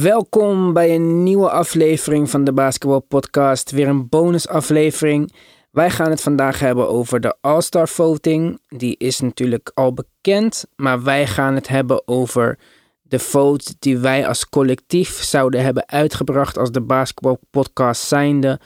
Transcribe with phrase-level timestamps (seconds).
[0.00, 3.70] Welkom bij een nieuwe aflevering van de Basketball Podcast.
[3.70, 5.32] Weer een bonusaflevering.
[5.70, 8.60] Wij gaan het vandaag hebben over de All-Star Voting.
[8.68, 12.58] Die is natuurlijk al bekend, maar wij gaan het hebben over
[13.02, 18.60] de vote die wij als collectief zouden hebben uitgebracht als de Basketball Podcast zijnde,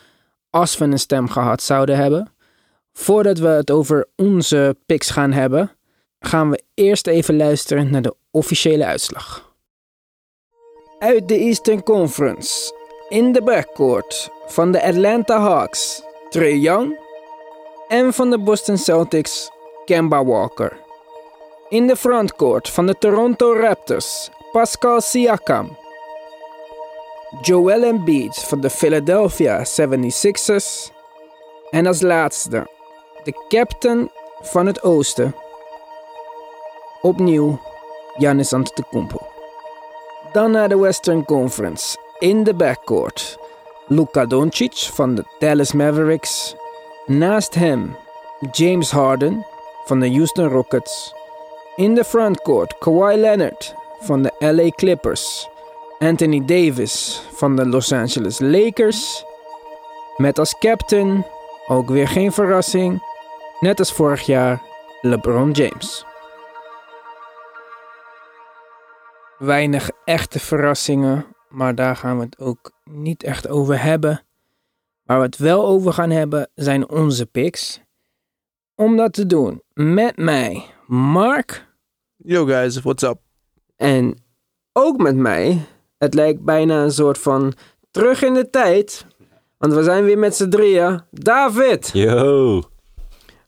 [0.50, 2.32] als we een stem gehad zouden hebben.
[2.92, 5.70] Voordat we het over onze picks gaan hebben,
[6.18, 9.53] gaan we eerst even luisteren naar de officiële uitslag.
[11.04, 12.74] Uit de Eastern Conference,
[13.08, 16.98] in de backcourt van de Atlanta Hawks, Trey Young.
[17.88, 19.50] En van de Boston Celtics,
[19.84, 20.76] Kemba Walker.
[21.68, 25.76] In de frontcourt van de Toronto Raptors, Pascal Siakam.
[27.40, 30.92] Joel Embiid van de Philadelphia 76ers.
[31.70, 32.66] En als laatste,
[33.24, 34.10] de captain
[34.40, 35.34] van het oosten.
[37.00, 37.58] Opnieuw,
[38.16, 39.33] Giannis Antetokounmpo.
[40.34, 41.96] Dan naar de Western Conference.
[42.18, 43.38] In de backcourt.
[43.86, 46.54] Luka Doncic van de Dallas Mavericks.
[47.06, 47.96] Naast hem
[48.52, 49.46] James Harden
[49.84, 51.14] van de Houston Rockets.
[51.76, 55.48] In de frontcourt Kawhi Leonard van de LA Clippers.
[55.98, 59.24] Anthony Davis van de Los Angeles Lakers.
[60.16, 61.26] Met als captain,
[61.66, 63.02] ook weer geen verrassing,
[63.60, 64.62] net als vorig jaar,
[65.00, 66.04] LeBron James.
[69.38, 74.22] Weinig echte verrassingen, maar daar gaan we het ook niet echt over hebben.
[75.02, 77.80] Waar we het wel over gaan hebben zijn onze picks.
[78.74, 81.66] Om dat te doen met mij, Mark.
[82.16, 83.18] Yo guys, what's up?
[83.76, 84.14] En
[84.72, 85.66] ook met mij.
[85.98, 87.52] Het lijkt bijna een soort van
[87.90, 89.06] terug in de tijd.
[89.58, 91.00] Want we zijn weer met z'n drieën.
[91.10, 91.90] David!
[91.92, 92.62] Yo,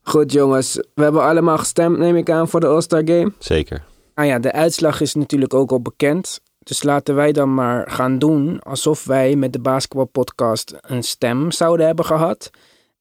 [0.03, 3.33] Goed jongens, we hebben allemaal gestemd neem ik aan voor de All-Star Game.
[3.39, 3.85] zeker.
[4.17, 6.41] Ah ja, de uitslag is natuurlijk ook al bekend.
[6.59, 11.87] Dus laten wij dan maar gaan doen alsof wij met de basketbalpodcast een stem zouden
[11.87, 12.51] hebben gehad.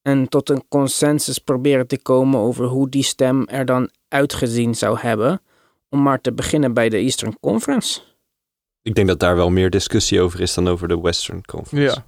[0.02, 5.00] En tot een consensus proberen te komen over hoe die stem er dan uitgezien zou
[5.00, 5.42] hebben.
[5.90, 8.02] Om maar te beginnen bij de Eastern Conference.
[8.82, 11.96] Ik denk dat daar wel meer discussie over is dan over de Western Conference.
[11.96, 12.06] Ja.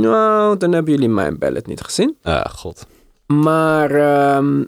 [0.00, 2.16] Nou, dan hebben jullie mijn ballot niet gezien.
[2.22, 2.86] Ah, god.
[3.26, 4.64] Maar ehm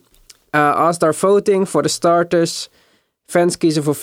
[0.50, 2.68] eh, All-Star Voting voor de starters.
[3.26, 4.00] Fans kiezen voor 50%,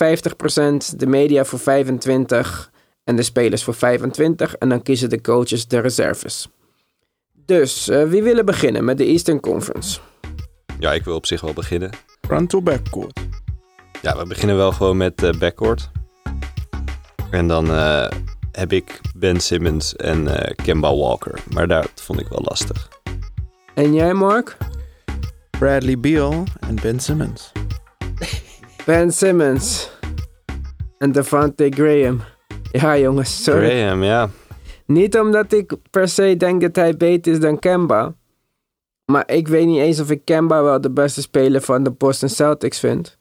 [0.97, 2.69] de media voor 25%
[3.03, 4.55] en de spelers voor 25%.
[4.59, 6.47] En dan kiezen de coaches de reserves.
[7.45, 9.99] Dus, eh, wie willen beginnen met de Eastern Conference?
[10.79, 11.89] Ja, ik wil op zich wel beginnen.
[12.21, 13.19] Front to backcourt.
[14.01, 15.91] Ja, we beginnen wel gewoon met eh backcourt.
[17.31, 18.07] En dan eh,
[18.51, 21.39] heb ik Ben Simmons en eh, Kemba Walker.
[21.53, 22.89] Maar dat vond ik wel lastig.
[23.73, 24.57] En jij, Mark?
[25.59, 27.51] Bradley Beal en Ben Simmons.
[28.85, 29.89] Ben Simmons.
[30.97, 32.21] En Devante Graham.
[32.71, 33.69] Ja, jongens, sorry.
[33.69, 34.29] Graham, ja.
[34.85, 38.15] Niet omdat ik per se denk dat hij beter is dan Kemba.
[39.05, 42.29] Maar ik weet niet eens of ik Kemba wel de beste speler van de Boston
[42.29, 43.17] Celtics vind.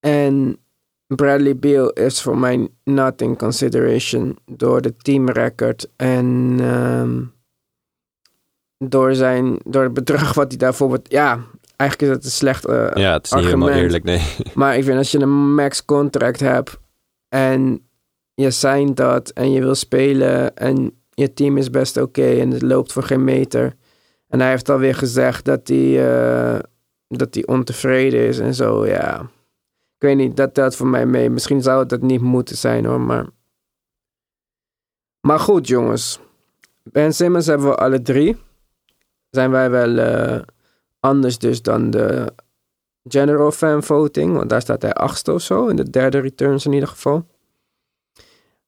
[0.00, 0.58] En
[1.06, 7.22] Bradley Beal is voor mij not in consideration door de teamrecord en ehm,
[8.78, 10.98] door, zijn, door het bedrag wat hij daarvoor...
[11.02, 11.40] Ja,
[11.76, 14.22] eigenlijk is het een slecht eh, Ja, het is niet helemaal eerlijk, nee.
[14.54, 16.78] Maar ik vind als je een max contract hebt
[17.28, 17.88] en
[18.34, 22.62] je zijn dat en je wil spelen en je team is best oké en het
[22.62, 23.76] loopt voor geen meter.
[24.28, 26.58] En hij heeft alweer gezegd dat hij, eh,
[27.08, 29.20] dat hij ontevreden is en zo, ja.
[29.98, 31.30] Ik weet niet, dat telt voor mij mee.
[31.30, 33.26] Misschien zou het dat niet moeten zijn hoor, maar...
[35.20, 36.20] Maar goed jongens.
[36.82, 38.36] Ben Simmons hebben we alle drie.
[39.30, 40.42] Zijn wij wel eh,
[41.00, 42.32] anders dus dan de
[43.08, 46.72] general fan voting, want daar staat hij achtste of zo, in de derde returns in
[46.72, 47.26] ieder geval.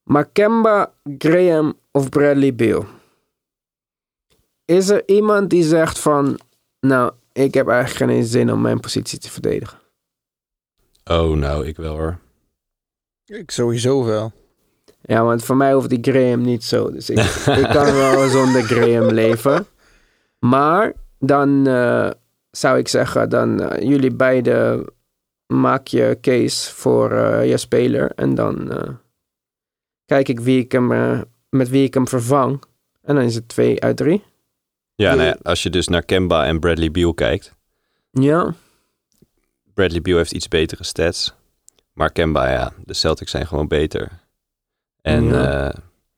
[0.03, 2.87] Maar Kemba, Graham of Bradley Beal?
[4.65, 6.41] Is er iemand die zegt van,
[6.81, 9.79] nou, ik heb eigenlijk geen zin om mijn positie te verdedigen?
[11.05, 12.19] Oh, nou, ik wel hoor.
[13.25, 14.33] Ik sowieso wel.
[15.01, 18.63] Ja, want voor mij hoeft die Graham niet zo, dus ik, ik kan wel zonder
[18.63, 19.67] Graham leven.
[20.39, 22.11] Maar dan eh,
[22.51, 24.85] zou ik zeggen, dan eh, jullie beiden
[25.47, 28.13] maak je case voor eh, je speler.
[28.15, 28.73] En dan
[30.05, 30.89] kijk ik wie ik hem,
[31.51, 32.63] met wie ik hem vervang.
[33.03, 34.23] En dan is het twee uit drie.
[34.95, 37.55] Ja, nou ja, als je dus naar Kemba en Bradley Beal kijkt.
[38.11, 38.55] Ja,
[39.75, 41.35] Bradley Beal heeft iets betere stats.
[41.93, 44.11] Maar Kemba, ja, de Celtics zijn gewoon beter.
[45.01, 45.75] En Ja.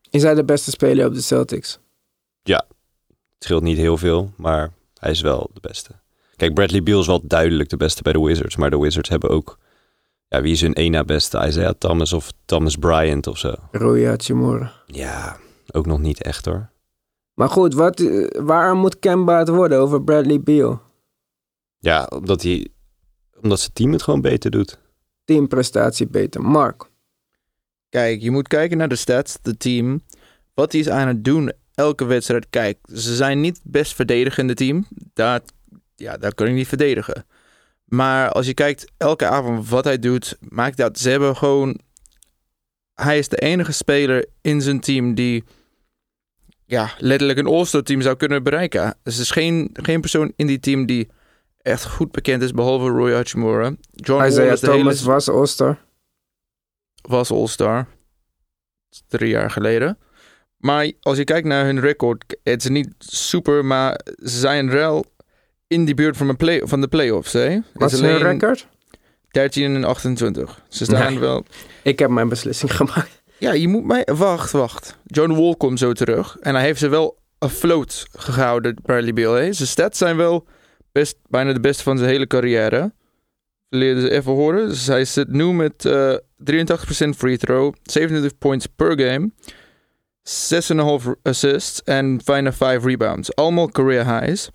[0.09, 1.79] is hij de beste speler op de Celtics?
[2.43, 4.71] het scheelt niet heel veel, maar
[5.01, 5.91] hij is wel de beste.
[6.35, 8.55] Kijk, Bradley Beal is wel duidelijk de beste bij de Wizards.
[8.55, 9.57] Maar de Wizards hebben ook
[10.27, 11.45] Ja, wie is hun één na beste?
[11.47, 13.53] Isaiah Thomas of Thomas Bryant of zo?
[13.71, 14.73] Rui Hachimura.
[14.85, 15.37] Ja,
[15.71, 16.69] ook nog niet echt hoor.
[17.33, 20.81] Maar goed, wat, eh, waar moet Kemba het worden over Bradley Beal?
[21.79, 22.67] Ja, omdat, hij,
[23.41, 24.79] omdat zijn team het gewoon beter doet.
[25.25, 26.41] Teamprestatie beter.
[26.41, 26.89] Mark.
[27.89, 30.01] Kijk, je moet kijken naar de stats, de team.
[30.53, 32.47] Wat hij is aan het doen elke wedstrijd.
[32.49, 34.87] Kijk, ze zijn niet het best verdedigende team.
[35.13, 35.53] Dat,
[35.95, 37.25] ja, dat kun je niet verdedigen.
[37.85, 41.79] Maar als je kijkt elke avond wat hij doet, maakt dat ze hebben gewoon.
[42.93, 45.43] Hij is de enige speler in zijn team die
[46.65, 48.97] ja, letterlijk een All-Star team zou kunnen bereiken.
[49.03, 51.09] Dus er is geen, geen persoon in die team die
[51.61, 53.75] echt goed bekend is, behalve Roy Hachimura.
[53.91, 55.79] John Isaiah Thomas was All-Star.
[57.01, 57.87] was All-Star.
[59.07, 59.97] Drie jaar geleden.
[60.61, 65.05] Maar als je kijkt naar hun record, het is niet super, maar ze zijn wel
[65.67, 67.33] in die buurt van, een play, van de playoffs.
[67.33, 67.57] Hè?
[67.73, 68.67] Wat is alleen hun record?
[69.31, 70.61] 13 en 28.
[70.69, 71.19] Ze staan Nee.
[71.19, 71.45] wel.
[71.83, 73.21] Ik heb mijn beslissing gemaakt.
[73.37, 74.07] Ja, je moet mij.
[74.13, 74.97] Wacht, wacht.
[75.05, 76.37] John Wall komt zo terug.
[76.39, 79.33] En hij heeft ze wel afloat gehouden, Bradley Beal.
[79.33, 79.53] Hè?
[79.53, 80.47] Zijn stats zijn wel
[80.91, 82.93] best, bijna de beste van zijn hele carrière.
[83.69, 84.67] Leerden ze even horen.
[84.67, 89.31] Dus hij zit nu met eh 83% free throw, 27 points per game,
[90.23, 93.35] 6,5 assists en bijna 5 rebounds.
[93.35, 94.49] Allemaal career highs.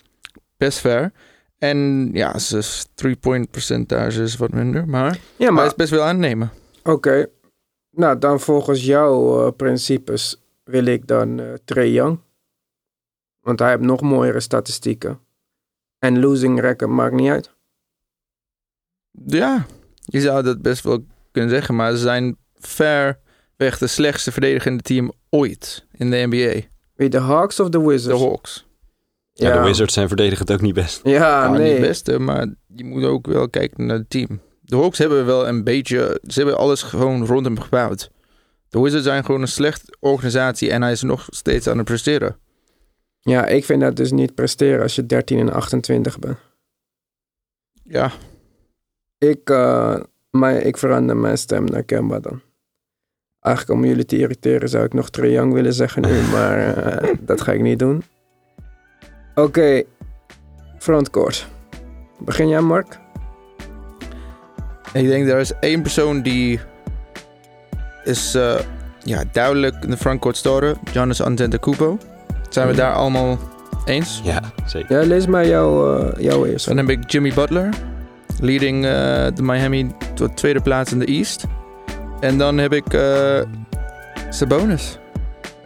[0.56, 1.12] Best fair.
[1.58, 2.62] En ja, zijn
[2.94, 6.50] three-point percentage is wat minder, maar, Ja, maar hij is best wel aan het nemen.
[6.82, 7.26] oké.
[7.90, 12.18] Nou, dan volgens jouw eh, principes wil ik dan eh Trey Young.
[13.40, 15.20] Want hij heeft nog mooiere statistieken.
[15.98, 17.50] En losing record maakt niet uit.
[19.26, 19.66] Ja,
[20.04, 23.18] je zou dat best wel kunnen zeggen, maar ze zijn ver
[23.56, 26.60] weg de slechtste verdedigende team ooit in de NBA.
[26.94, 28.22] Wie, de Hawks of de De Wizards?
[28.22, 28.66] Hawks.
[29.32, 31.00] Ja, de Wizards zijn verdedigend ook niet best.
[31.02, 31.72] Ja, nee.
[31.72, 34.40] Niet beste, maar je moet ook wel kijken naar het team.
[34.60, 38.10] De Hawks hebben wel een beetje, ze hebben alles gewoon rond hem gebouwd.
[38.68, 42.36] De Wizards zijn gewoon een slechte organisatie en hij is nog steeds aan het presteren.
[43.20, 46.38] Ja, ik vind dat dus niet presteren als je 13 en 28 bent.
[47.82, 48.12] Ja,
[49.18, 49.96] Ik, eh,
[50.30, 52.40] maar ik verander mijn stem naar Kemba dan.
[53.46, 57.14] Eigenlijk om jullie te irriteren zou ik nog Trae Young willen zeggen nu, maar eh,
[57.20, 58.02] dat ga ik niet doen.
[59.34, 59.82] Oké,
[60.78, 61.48] frontcourt.
[62.18, 62.98] Begin jij, Mark?
[64.92, 66.60] ik denk er is één persoon die
[68.04, 68.58] is eh,
[69.02, 70.76] ja, duidelijk in de frontcourt starter.
[70.84, 71.98] Giannis Antetokounmpo.
[72.48, 73.38] Zijn we daar allemaal
[73.84, 74.20] eens?
[74.24, 75.00] Ja, zeker.
[75.00, 76.66] Ja, lees maar jouw, eh, jouw eerst.
[76.66, 77.68] Dan heb ik Jimmy Butler,
[78.40, 78.82] leading
[79.34, 81.46] de Miami tot tweede plaats in de East.
[82.20, 83.40] En dan heb ik eh
[84.30, 84.98] Sabonis.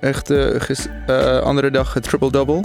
[0.00, 2.60] Echt eh, gis- eh, andere dag een triple-double.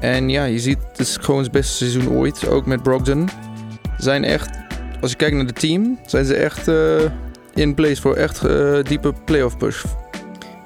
[0.00, 2.48] En ja, je ziet, het is gewoon het beste seizoen ooit.
[2.48, 3.28] Ook met Brogdon.
[3.96, 4.48] Ze zijn echt,
[5.00, 7.10] als je kijkt naar het team, zijn ze echt eh,
[7.54, 8.40] in place voor echt
[8.88, 9.84] diepe playoff push.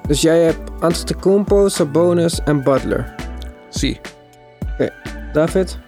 [0.07, 3.15] Dus jij hebt Antetokounmpo, Sabonis en Butler.
[3.69, 4.01] Zie.
[5.33, 5.79] David?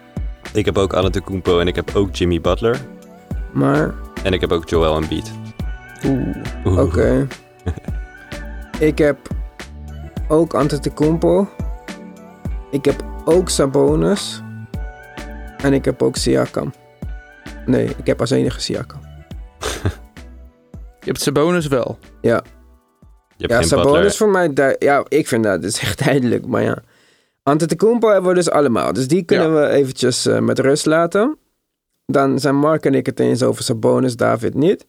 [0.53, 2.77] Ik heb ook Antetokounmpo en ik heb ook Jimmy Butler.
[3.53, 5.33] Maar, En ik heb ook Joel Embiid.
[6.07, 6.37] Oeh.
[6.65, 6.81] Oeh.
[6.81, 7.27] oké.
[8.89, 9.19] ik heb
[10.29, 11.49] ook Antetokounmpo.
[12.71, 14.43] Ik heb ook Sabonis.
[15.63, 16.73] En ik heb ook Siakam.
[17.67, 19.01] Nee, ik heb als enige Siakam.
[21.01, 21.99] Je hebt Sabonis wel.
[22.21, 22.43] Ja,
[23.37, 24.13] Je hebt ja geen Sabonis Butler.
[24.13, 24.77] voor mij...
[24.79, 26.47] Ja, ik vind dat is echt duidelijk.
[26.47, 26.83] Maar ja,
[27.43, 28.93] Antetokounmpo hebben we dus allemaal.
[28.93, 31.39] Dus die kunnen we eventjes eh, met rust laten.
[32.07, 34.87] Dan zijn Mark en ik het eens over Sabonis, David niet.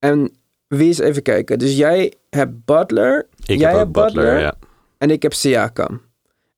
[0.00, 0.30] En
[0.66, 1.58] wie is even kijken.
[1.58, 4.40] Dus jij hebt Butler Ik Jij heb ook hebt Butler, Butler?
[4.40, 4.54] ja.
[4.98, 6.00] en ik heb Siakam.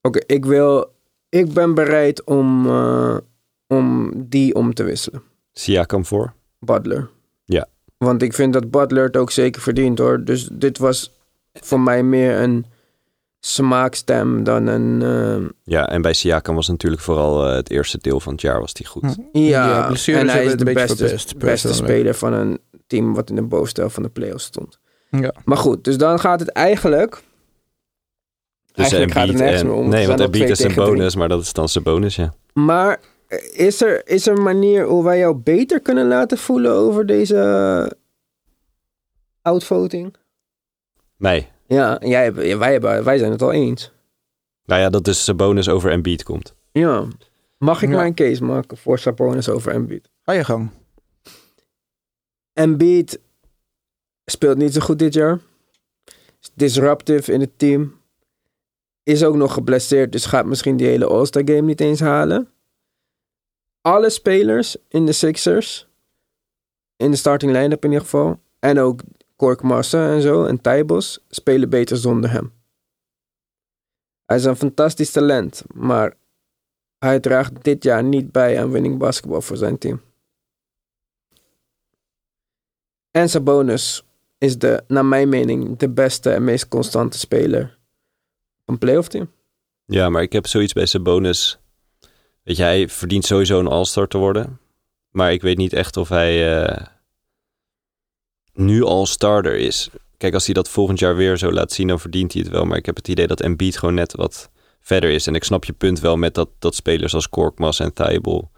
[0.02, 0.90] Oké, ik wil...
[1.28, 3.16] Ik ben bereid om, eh,
[3.66, 5.22] om die om te wisselen.
[5.52, 6.32] Siakam voor.
[6.58, 7.08] Butler.
[7.44, 7.66] Ja.
[7.98, 10.24] Want ik vind dat Butler het ook zeker verdient hoor.
[10.24, 11.12] Dus dit was
[11.52, 12.66] voor mij meer een
[13.40, 15.02] smaakstem dan een...
[15.02, 18.60] eh, Ja, en bij Siakam was natuurlijk vooral eh, het eerste deel van het jaar
[18.60, 19.02] was hij goed.
[19.32, 19.38] Hm.
[19.38, 22.60] ja, en hij is de beste, beste speler van een
[22.92, 24.78] team wat in de bovenste van de playoffs stond.
[25.10, 25.34] Ja.
[25.44, 27.22] Maar goed, dus dan gaat het eigenlijk...
[28.72, 29.88] Dus Eigenlijk gaat het nergens en, meer om.
[29.88, 30.84] Nee, want Embiid is een drie.
[30.86, 32.34] bonus, maar dat is dan zijn bonus, ja.
[32.52, 36.72] Maar eh, is er, is er een manier hoe wij jou beter kunnen laten voelen
[36.72, 37.90] over deze eh,
[39.42, 40.14] outvoting?
[41.16, 41.48] Nee.
[41.66, 43.92] Ja, jij, wij, hebben, wij zijn het al eens.
[44.64, 46.54] Nou ja, dat dus bonus over Embiid komt.
[46.72, 47.04] Ja.
[47.58, 47.96] Mag ik Ja.
[47.96, 50.10] mijn case maken voor Sabonis over Embiid?
[50.22, 50.70] Ga je gang.
[52.52, 53.20] Embiid
[54.24, 55.40] speelt niet zo goed dit jaar.
[56.56, 56.78] Is
[57.28, 58.00] in het team.
[59.02, 62.48] Is ook nog geblesseerd, dus gaat misschien die hele All-Star game niet eens halen.
[63.80, 65.88] Alle spelers in de Sixers,
[66.96, 68.40] in de starting line-up in ieder geval.
[68.58, 69.00] En ook
[69.36, 72.52] Korkmassa en zo en Tijbos spelen beter zonder hem.
[74.24, 76.16] Hij is een fantastisch talent, maar
[76.98, 80.00] hij draagt dit jaar niet bij aan winning basketbal voor zijn team.
[83.12, 84.02] En Sabonis
[84.38, 87.78] is de, naar mijn mening, de beste en meest constante speler
[88.64, 89.30] van playoff team.
[89.84, 91.58] Ja, maar ik heb zoiets bij Sabonis.
[92.42, 94.60] Weet je, hij verdient sowieso een All-Star te worden.
[95.10, 96.86] Maar ik weet niet echt of hij eh,
[98.52, 99.90] nu al starter is.
[100.16, 102.64] Kijk, als hij dat volgend jaar weer zo laat zien, dan verdient hij het wel.
[102.64, 104.50] Maar ik heb het idee dat Embiid gewoon net wat
[104.80, 105.26] verder is.
[105.26, 108.48] En ik snap je punt wel met dat, dat spelers als Korkmaz en Thibault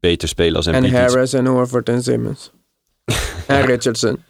[0.00, 0.92] beter spelen als En Embiid.
[0.92, 2.52] Harris en Horford en Simmons.
[3.46, 4.22] en Richardson.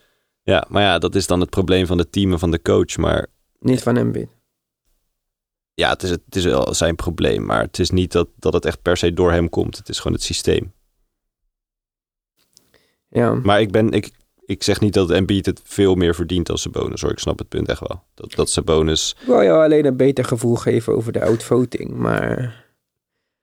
[0.42, 2.96] Ja, maar ja, dat is dan het probleem van het team en van de coach.
[2.96, 3.26] Maar
[3.58, 4.28] Niet van Embiid.
[5.74, 7.44] ja, het is, het is wel zijn probleem.
[7.44, 9.76] Maar het is niet dat, dat het echt per se door hem komt.
[9.76, 10.72] Het is gewoon het systeem.
[13.08, 13.34] Ja.
[13.34, 14.10] Maar ik, ben, ik,
[14.46, 17.00] ik zeg niet dat Embiid het veel meer verdient dan Sabonis.
[17.00, 17.10] Hoor.
[17.10, 18.02] Ik snap het punt echt wel.
[18.14, 19.16] Dat, dat Sabonis...
[19.20, 21.90] Ik wil jou alleen een beter gevoel geven over de outvoting.
[21.90, 22.64] Maar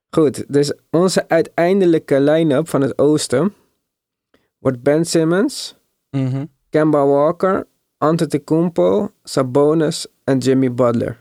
[0.10, 3.54] goed, dus onze uiteindelijke line-up van het oosten
[4.64, 5.76] wordt Ben Simmons,
[6.10, 6.46] Mhm.
[6.70, 7.68] Kemba Walker,
[7.98, 11.18] Antetokounmpo, Sabonis en Jimmy Butler.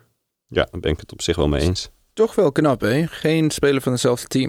[0.47, 1.91] Ja, daar ben ik het op zich wel mee eens.
[2.13, 3.07] Toch wel knap, hè?
[3.07, 4.49] Geen speler van hetzelfde team.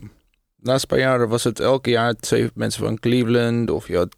[0.55, 3.69] De laatste paar jaren was het elke jaar twee mensen van Cleveland.
[3.69, 4.15] Of je had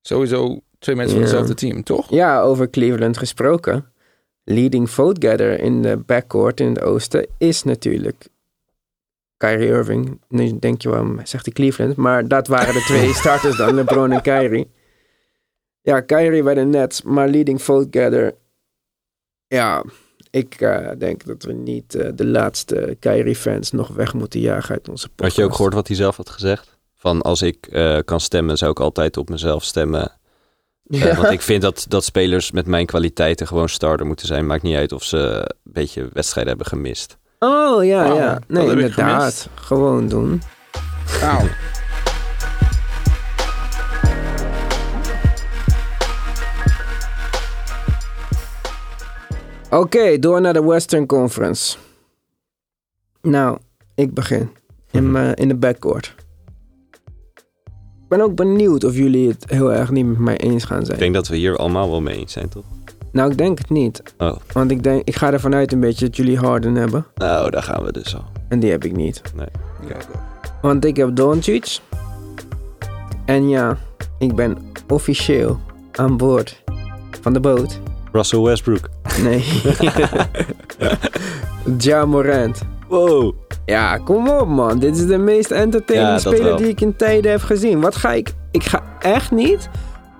[0.00, 2.10] sowieso twee mensen van hetzelfde team, toch?
[2.10, 3.92] Ja, over Cleveland gesproken.
[4.44, 8.28] Leading vote getter in de backcourt in het oosten is natuurlijk
[9.40, 10.20] Kyrie Irving.
[10.28, 14.12] Nu denk je waarom zegt hij Cleveland, maar dat waren de twee starters dan, LeBron
[14.12, 14.70] en Kyrie.
[15.82, 18.34] Ja, Kyrie bij de Nets, maar leading vote getter.
[19.46, 19.84] Ja,
[20.30, 24.88] ik eh, denk dat we niet eh, de laatste Kyrie-fans nog weg moeten jagen uit
[24.88, 25.28] onze podcast.
[25.28, 26.78] Had je ook gehoord wat hij zelf had gezegd?
[26.94, 30.12] Van als ik eh, kan stemmen, zou ik altijd op mezelf stemmen.
[30.82, 31.16] Ja.
[31.16, 34.46] want ik vind dat, dat spelers met mijn kwaliteiten gewoon starter moeten zijn.
[34.46, 37.18] Maakt niet uit of ze een beetje wedstrijden hebben gemist.
[37.44, 38.32] Oh ja, ja.
[38.34, 39.48] dat Nee, heb ik inderdaad.
[39.54, 40.42] Gewoon doen.
[41.22, 41.46] Auw.
[49.70, 51.76] Oké, door naar de Western Conference.
[53.22, 53.58] Nou,
[53.94, 54.50] ik begin.
[54.90, 56.14] In, mijn- in de backcourt.
[58.02, 60.92] Ik ben ook benieuwd of jullie het heel erg niet met mij eens gaan zijn.
[60.96, 62.64] Ik denk dat we hier allemaal wel mee eens zijn, toch?
[63.12, 64.02] Nou, ik denk het niet.
[64.18, 67.06] Oh, Want ik, denk, ik ga ervan uit een beetje dat jullie Harden hebben.
[67.14, 68.24] nou, daar gaan we dus al.
[68.48, 69.22] En die heb ik niet.
[69.88, 70.06] Kijk.
[70.62, 71.78] Want ik heb Doncic.
[73.24, 73.76] En ja,
[74.18, 75.60] ik ben officieel
[75.92, 76.62] aan boord
[77.20, 77.80] van de boot.
[78.12, 78.88] Russell Westbrook.
[79.22, 79.44] Nee.
[81.78, 82.60] ja Morant.
[82.88, 83.34] Wow.
[83.66, 84.78] Ja, kom op man.
[84.78, 87.80] Dit is de meest entertainend Ja, dat speler die ik in tijden heb gezien.
[87.80, 88.32] Wat ga ik...
[88.50, 89.68] Ik ga echt niet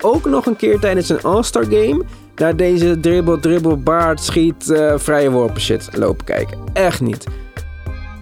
[0.01, 2.03] ook nog een keer tijdens een All-Star game...
[2.41, 6.59] naar deze dribbel, dribbel, baard, schiet, eh, vrije worpen shit lopen kijken.
[6.73, 7.25] Echt niet.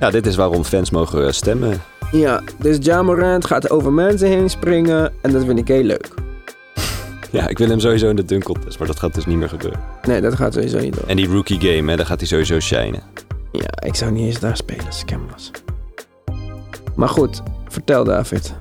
[0.00, 1.80] Ja, dit is waarom fans mogen eh, stemmen.
[2.12, 5.12] Ja, dus Ja Morant gaat over mensen heen springen...
[5.20, 6.08] en dat vind ik heel leuk.
[7.30, 9.48] Ja, ik wil hem sowieso in de dunk contest, maar dat gaat dus niet meer
[9.48, 9.80] gebeuren.
[10.02, 11.04] Nee, dat gaat sowieso niet door.
[11.06, 13.02] En die rookie game, hè, daar gaat hij sowieso shinen.
[13.52, 15.50] Ja, ik zou niet eens daar spelen als ik hem was.
[16.94, 18.54] Maar goed, vertel David.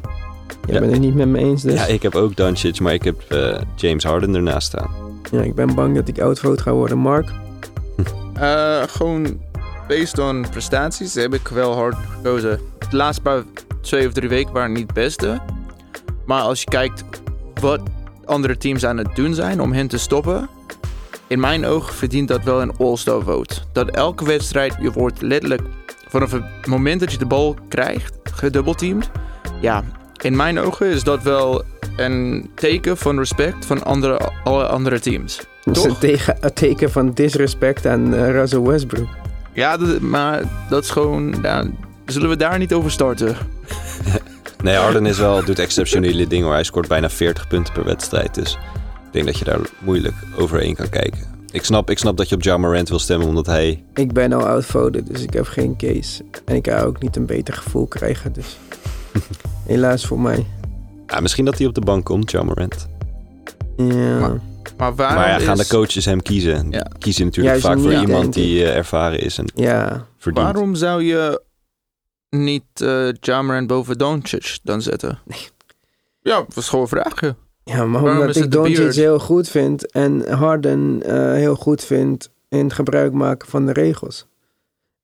[0.65, 0.79] Je Ja.
[0.79, 1.73] bent het niet met me eens dus.
[1.73, 4.89] Ja, ik heb ook Doncic, maar ik heb eh, James Harden ernaast staan.
[5.31, 6.97] Ja, ik ben bang dat ik outvote ga worden.
[6.97, 7.31] Mark?
[8.33, 9.41] Eh, gewoon
[9.87, 12.59] based on prestaties heb ik wel hard gekozen.
[12.89, 13.43] De laatste paar
[13.81, 15.39] twee of drie weken waren niet het beste.
[16.25, 17.03] Maar als je kijkt
[17.61, 17.81] wat
[18.25, 20.49] andere teams aan het doen zijn om hen te stoppen.
[21.27, 23.55] In mijn ogen verdient dat wel een all-star vote.
[23.71, 25.61] Dat elke wedstrijd, je wordt letterlijk
[26.07, 29.09] vanaf het moment dat je de bal krijgt, gedubbelteamd.
[29.61, 29.83] Ja,
[30.21, 31.63] in mijn ogen is dat wel
[31.97, 35.39] een teken van respect van andere, alle andere teams.
[35.63, 39.07] Dat is een, teken van disrespect aan eh, Russell Westbrook.
[39.53, 41.35] Ja, dat- maar dat is gewoon.
[41.41, 41.65] Ja,
[42.05, 43.35] zullen we daar niet over starten?
[44.63, 46.53] Nee, Harden is wel, doet exceptionele dingen hoor.
[46.53, 48.33] Hij scoort bijna 40 punten per wedstrijd.
[48.35, 48.51] Dus
[49.05, 51.19] ik denk dat je daar moeilijk overheen kan kijken.
[51.51, 53.83] Ik snap, ik snap dat je op Ja Morant wil stemmen, omdat hij...
[53.93, 56.23] Ik ben al outvoted, dus ik heb geen case.
[56.45, 58.57] En ik ga ook niet een beter gevoel krijgen, dus...
[59.67, 60.45] Helaas voor mij.
[61.07, 62.87] Ja, misschien dat hij op de bank komt, Ja Morant.
[63.77, 64.19] Ja.
[64.19, 64.41] Maar-
[64.77, 66.71] Maar waarom Maar ja, gaan de is, coaches hem kiezen?
[66.71, 66.87] Ja.
[66.97, 70.07] Kiezen natuurlijk Juist vaak voor niet, iemand die eh, ervaren is en ja.
[70.17, 70.45] verdient.
[70.45, 71.41] waarom zou je
[72.29, 75.19] niet eh Jamarant boven Doncic dan zetten?
[76.21, 77.21] Ja, dat was gewoon een vraag.
[77.21, 77.35] ja.
[77.63, 81.83] Ja, maar Waarom omdat is ik Doncic heel goed vind en Harden eh, heel goed
[81.83, 84.25] vind in het gebruik maken van de regels.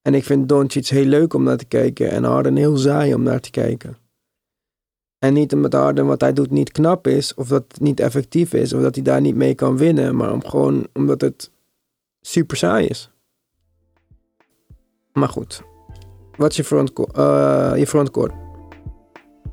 [0.01, 3.24] En ik vind Doncic heel leuk om naar te kijken en Harden heel saai om
[3.24, 3.98] naar te kijken.
[5.24, 8.53] En niet omdat Harden wat hij doet niet knap is, of dat het niet effectief
[8.53, 11.51] is, of dat hij daar niet mee kan winnen, maar om gewoon omdat het
[12.22, 13.10] super saai is.
[15.13, 15.62] Maar goed.
[16.36, 17.18] Wat is je frontcourt?
[17.18, 18.34] eh je frontcourt?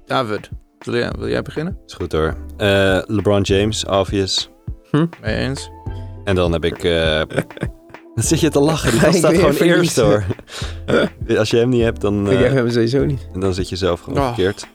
[0.07, 1.79] David, wil jij, wil jij beginnen?
[1.87, 2.37] Is goed hoor.
[2.57, 4.51] Eh, LeBron James, obvious.
[5.23, 5.71] Mee eens?
[6.25, 6.85] En dan heb ik...
[6.85, 7.23] eh
[8.15, 8.91] dan zit je te lachen.
[8.91, 10.25] Die gast staat gewoon eerst hoor.
[11.39, 13.27] Als je hem niet hebt, dan, ik heb hem sowieso niet.
[13.33, 14.27] dan zit je zelf gewoon Oh.
[14.27, 14.67] verkeerd.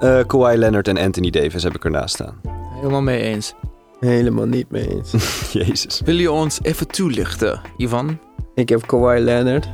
[0.00, 2.40] Eh Kawhi Leonard en Anthony Davis heb ik ernaast staan.
[2.74, 3.54] Helemaal mee eens.
[3.98, 5.12] Helemaal niet mee eens.
[5.66, 6.00] Jezus.
[6.04, 8.18] Wil je ons even toelichten, Ivan?
[8.54, 9.68] ik heb Kawhi Leonard.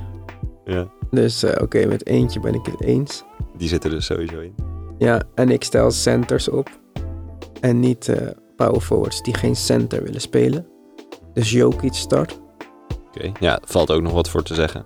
[0.64, 0.88] Ja.
[1.10, 3.24] Dus eh, oké, met eentje ben ik het eens.
[3.56, 4.54] Die zitten er sowieso in.
[4.98, 6.70] Ja, en ik stel centers op.
[7.60, 10.66] En niet eh, power forwards die geen center willen spelen.
[11.32, 12.40] Dus Jokic start.
[13.06, 14.84] Oké, ja, valt ook nog wat voor te zeggen.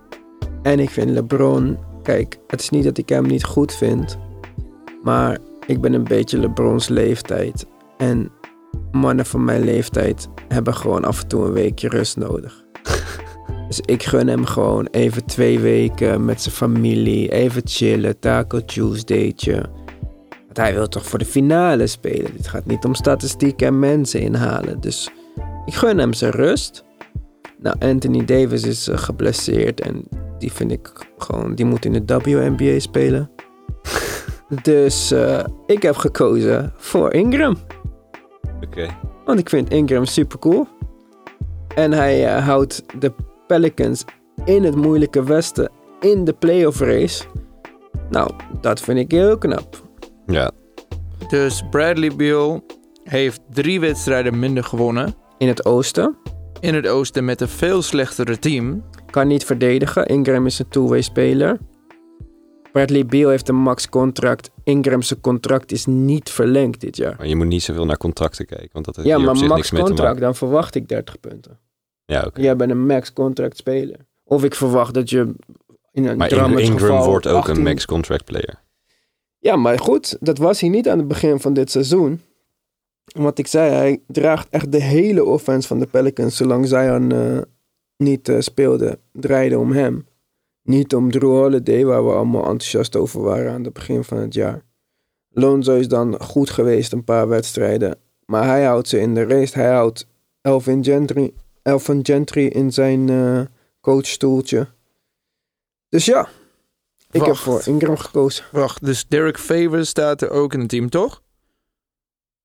[0.62, 1.78] En ik vind LeBron...
[2.02, 4.18] Kijk, het is niet dat ik hem niet goed vind.
[5.02, 7.66] Maar ik ben een beetje LeBrons leeftijd.
[7.96, 8.30] En
[8.92, 12.64] mannen van mijn leeftijd hebben gewoon af en toe een weekje rust nodig.
[13.68, 17.32] Dus ik gun hem gewoon even twee weken met zijn familie.
[17.32, 19.54] Even chillen, Taco Tuesdaytje.
[20.28, 22.32] Want hij wil toch voor de finale spelen.
[22.36, 24.80] Dit gaat niet om statistieken en mensen inhalen.
[24.80, 25.10] Dus
[25.64, 26.84] ik gun hem zijn rust.
[27.58, 32.18] Nou, Anthony Davis is eh, geblesseerd en die vind ik gewoon, die moet in de
[32.18, 33.30] WNBA spelen.
[34.62, 37.56] Dus eh, ik heb gekozen voor Ingram.
[38.64, 38.86] Oké.
[39.24, 40.66] Want ik vind Ingram super cool.
[41.74, 43.12] En hij eh, houdt de
[43.46, 44.04] Pelicans
[44.44, 47.24] in het moeilijke westen in de playoff race.
[48.10, 49.82] Nou, dat vind ik heel knap.
[50.26, 50.50] Ja,
[51.28, 52.62] Dus Bradley Beal
[53.04, 55.14] heeft drie wedstrijden minder gewonnen.
[55.38, 56.16] In het oosten
[56.60, 58.84] In het oosten met een veel slechtere team.
[59.10, 60.06] kan niet verdedigen.
[60.06, 61.58] Ingram is een two-way speler.
[62.72, 64.50] Bradley Beal heeft een max contract.
[64.64, 67.14] Ingram's contract is niet verlengd dit jaar.
[67.18, 68.68] maar je moet niet zoveel naar contracten kijken.
[68.72, 70.24] Want dat heeft Ja, maar zich max niks mee te contract, maken.
[70.26, 71.58] dan verwacht ik 30 punten.
[72.04, 72.40] Ja, oké.
[72.40, 73.96] Jij bent een max contract speler.
[74.24, 75.34] Of ik verwacht dat je
[75.92, 78.62] in een Maar Ingram geval wordt ook 18 een max contract player.
[79.38, 82.20] Ja, maar goed, dat was hij niet aan het begin van dit seizoen.
[83.04, 87.38] Wat ik zei, hij draagt echt de hele offense van de Pelicans, zolang Zion eh,
[87.96, 90.06] niet eh, speelde, draaide om hem.
[90.62, 94.34] Niet om Drew Holiday, waar we allemaal enthousiast over waren aan het begin van het
[94.34, 94.62] jaar.
[95.28, 99.58] Lonzo is dan goed geweest een paar wedstrijden, maar hij houdt ze in de race.
[99.58, 100.06] Hij houdt
[100.40, 103.40] Elvin Gentry, Elvin Gentry in zijn eh
[103.80, 104.68] coachstoeltje.
[105.88, 106.28] Dus ja,
[107.10, 108.44] ik heb voor Ingram gekozen.
[108.52, 111.22] Wacht, dus Derek Favors staat er ook in het team, toch?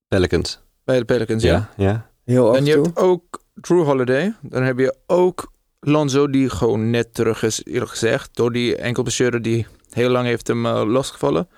[0.08, 0.60] Pelicans.
[0.84, 1.70] Bij de Pelicans, ja.
[1.76, 2.10] Ja, ja.
[2.24, 2.84] Heel af En en je toe.
[2.84, 4.34] hebt ook Drew Holiday.
[4.42, 5.52] Dan heb je ook
[5.88, 8.30] Lonzo, die gewoon net terug is, eerlijk gezegd.
[8.36, 11.48] Door die enkelblessure die heel lang heeft hem uh, losgevallen.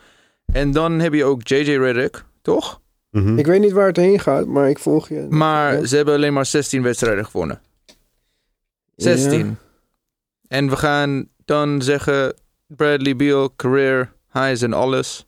[0.52, 2.80] En dan heb je ook JJ Redick, toch?
[3.10, 3.38] Mhm.
[3.38, 5.26] Ik weet niet waar het heen gaat, maar ik volg je.
[5.30, 5.84] Maar Ja.
[5.86, 7.60] ze hebben alleen maar 16 wedstrijden gewonnen.
[8.96, 9.58] 16.
[10.48, 12.34] En we gaan dan zeggen
[12.66, 15.26] Bradley Beal, career, highs en alles.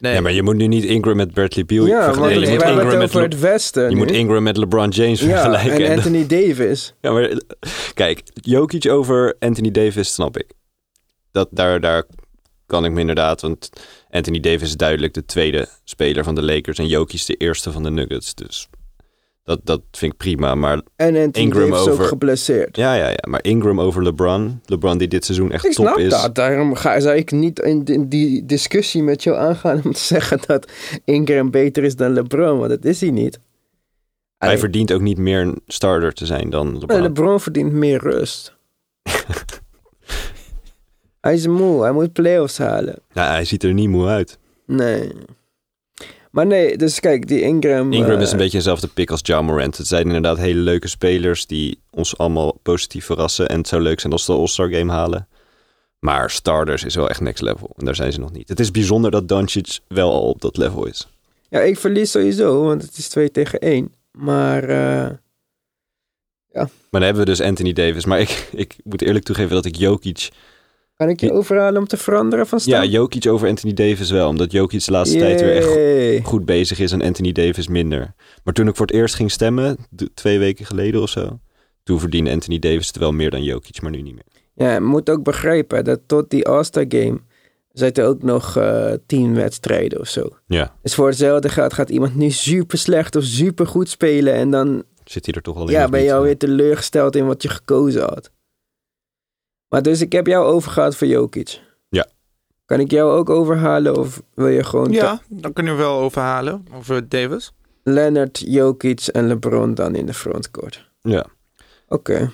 [0.00, 2.40] Nee, Ja, maar je moet nu niet Ingram met Bradley Beal Ja, vergelijken.
[2.40, 4.10] je moet Ingram het met, Le- het Westen je moet.
[4.10, 5.84] Ingram met LeBron James Ja, vergelijken.
[5.84, 6.94] en En- Anthony Davis.
[7.00, 7.40] Ja, maar
[7.94, 10.52] kijk, Jokic over Anthony Davis snap ik.
[11.32, 12.04] Dat, daar, daar
[12.66, 13.70] kan ik me inderdaad, want
[14.10, 17.82] Anthony Davis is duidelijk de tweede speler van de Lakers en Jokic de eerste van
[17.82, 18.34] de Nuggets.
[18.34, 18.68] Dus
[19.44, 20.54] dat, dat vind ik prima.
[20.54, 22.76] Maar En Anthony Ingram Davis is ook over- geblesseerd.
[22.76, 23.24] ja, ja, ja.
[23.28, 24.60] Maar Ingram over LeBron.
[24.64, 26.10] LeBron die dit seizoen echt Ik top snap is.
[26.10, 26.34] dat.
[26.34, 30.70] Daarom ga, zou ik niet in die, discussie met jou aangaan om te zeggen dat
[31.04, 33.38] Ingram beter is dan LeBron, want dat is hij niet.
[34.38, 37.02] Hij verdient ook niet meer een starter te zijn dan LeBron.
[37.02, 38.56] LeBron verdient meer rust.
[41.20, 42.98] hij is moe, hij moet playoffs halen.
[43.12, 44.38] Ja, hij ziet er niet moe uit.
[44.66, 45.12] Nee.
[46.30, 47.92] Maar nee, dus kijk, die Ingram...
[47.92, 49.76] Ingram eh, is een beetje dezelfde pick als Ja Morant.
[49.76, 53.48] Het zijn inderdaad hele leuke spelers die ons allemaal positief verrassen.
[53.48, 55.28] En het zou leuk zijn als ze de All-Star Game halen.
[55.98, 57.70] Maar starters is wel echt next level.
[57.76, 58.48] En daar zijn ze nog niet.
[58.48, 61.08] Het is bijzonder dat Doncic wel al op dat level is.
[61.48, 63.94] Ja, ik verlies sowieso, want het is 2 tegen 1.
[64.10, 65.10] Maar eh,
[66.52, 68.04] Maar dan hebben we dus Anthony Davis.
[68.04, 70.28] Maar ik, ik moet eerlijk toegeven dat ik Jokic...
[71.00, 71.32] kan ik je Ja.
[71.32, 72.92] overhalen om te veranderen van Ja, stand?
[72.92, 74.28] Jokic over Anthony Davis wel.
[74.28, 78.14] Omdat Jokic de laatste tijd weer echt goed bezig is en Anthony Davis minder.
[78.44, 79.76] Maar toen ik voor het eerst ging stemmen,
[80.14, 81.38] twee weken geleden of zo...
[81.82, 84.24] Toen verdiende Anthony Davis het wel meer dan Jokic, maar nu niet meer.
[84.54, 87.20] Ja, je moet ook begrijpen dat tot die All-Star Game
[87.72, 90.28] zitten ook nog eh tien wedstrijden of zo.
[90.46, 94.34] Ja, Dus voor hetzelfde gaat, gaat iemand nu super slecht of super goed spelen.
[94.34, 95.72] En dan zit hij er toch al in.
[95.72, 98.30] ja, ben je alweer teleurgesteld in wat je gekozen had.
[99.70, 101.60] Maar dus ik heb jou overgehaald voor Jokic.
[101.88, 102.06] Ja.
[102.66, 106.66] Kan ik jou ook overhalen of wil je gewoon Ja, dan kunnen we wel overhalen
[106.74, 107.52] over Davis.
[107.82, 110.88] Leonard, Jokic en LeBron dan in de frontcourt?
[111.00, 111.26] Ja.
[111.88, 112.32] Oké.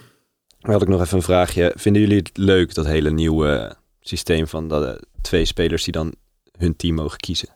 [0.61, 1.72] Dan had ik nog even een vraagje.
[1.77, 6.12] Vinden jullie het leuk, dat hele nieuwe systeem van dat, eh, twee spelers die dan
[6.59, 7.49] hun team mogen kiezen?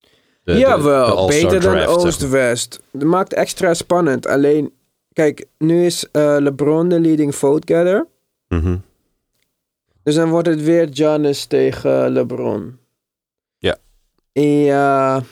[0.00, 0.08] De-
[0.44, 2.06] de- de Jawel, beter dan draft, zeg maar.
[2.06, 2.80] Oost-West.
[2.90, 4.26] Dat maakt extra spannend.
[4.26, 4.72] Alleen,
[5.12, 8.06] kijk, nu is eh, LeBron de leading vote getter.
[8.52, 8.76] Mhm.
[10.02, 12.78] Dus dan wordt het weer Giannis tegen LeBron.
[13.58, 13.76] Ja.
[14.32, 15.22] Ja,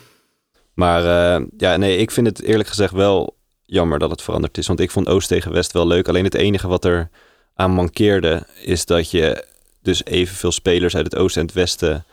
[0.73, 1.05] Maar
[1.35, 4.67] eh, ja, nee, ik vind het eerlijk gezegd wel jammer dat het veranderd is.
[4.67, 6.07] Want ik vond Oost tegen West wel leuk.
[6.07, 7.09] Alleen het enige wat er
[7.55, 9.45] aan mankeerde is dat je
[9.81, 12.05] dus evenveel spelers uit het Oosten en het Westen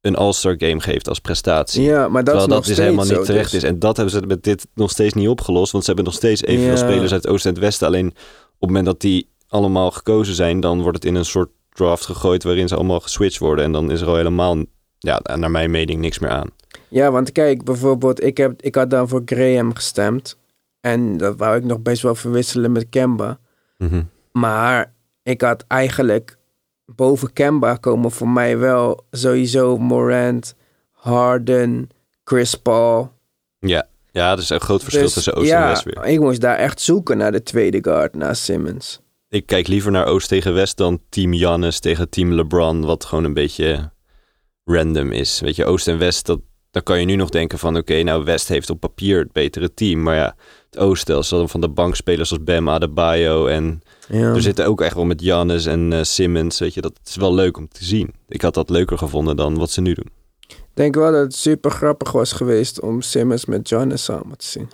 [0.00, 1.82] een All-Star game geeft als prestatie.
[1.82, 3.62] ja maar dat Terwijl is dat dus helemaal niet zo, terecht dus.
[3.62, 3.68] is.
[3.68, 5.72] En dat hebben ze met dit nog steeds niet opgelost.
[5.72, 6.76] Want ze hebben nog steeds evenveel Ja.
[6.76, 7.86] spelers uit het Oosten en het Westen.
[7.86, 8.14] Alleen op
[8.58, 12.42] het moment dat die allemaal gekozen zijn, dan wordt het in een soort draft gegooid
[12.42, 13.64] waarin ze allemaal geswitcht worden.
[13.64, 14.56] En dan is er al helemaal,
[14.98, 16.50] ja, naar mijn mening, niks meer aan.
[16.88, 20.38] Ja, want kijk, bijvoorbeeld, ik, heb, ik had dan voor Graham gestemd.
[20.80, 23.38] En dat wou ik nog best wel verwisselen met Kemba.
[23.76, 24.02] Mhm.
[24.32, 26.38] Maar ik had eigenlijk
[26.86, 30.54] boven Kemba komen voor mij wel sowieso Morant,
[30.92, 31.88] Harden,
[32.24, 33.12] Chris Paul.
[33.58, 33.86] Ja.
[34.10, 36.04] ja, er is een groot verschil Dus tussen Oost ja, en West weer.
[36.04, 39.00] ik moest daar echt zoeken naar de tweede guard, naast Simmons.
[39.30, 43.24] Ik kijk liever naar Oost tegen West dan team Giannis tegen team LeBron, wat gewoon
[43.24, 43.90] een beetje
[44.64, 45.40] random is.
[45.40, 48.24] Weet je, Oost en West, dat, dan kan je nu nog denken van oké, nou
[48.24, 50.02] West heeft op papier het betere team.
[50.02, 50.36] Maar ja,
[50.70, 54.32] het Oosten, als dan van de bankspelers als Bam Adebayo en Ja.
[54.34, 57.34] er zitten ook echt wel met Giannis en eh, Simmons, weet je, dat is wel
[57.34, 58.14] leuk om te zien.
[58.28, 60.10] Ik had dat leuker gevonden dan wat ze nu doen.
[60.48, 64.46] Ik denk wel dat het super grappig was geweest om Simmons met Giannis samen te
[64.46, 64.70] zien.